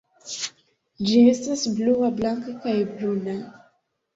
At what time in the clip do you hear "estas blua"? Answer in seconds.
1.33-2.11